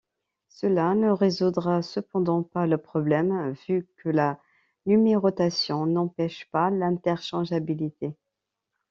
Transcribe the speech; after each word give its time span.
Cela 0.49 0.95
ne 0.95 1.11
résoudra 1.11 1.83
cependant 1.83 2.41
pas 2.41 2.65
le 2.65 2.79
problème, 2.79 3.51
vu 3.67 3.87
que 3.97 4.09
la 4.09 4.39
numérotation 4.87 5.85
n'empêche 5.85 6.49
pas 6.49 6.71
l'interchangeabilité. 6.71 8.15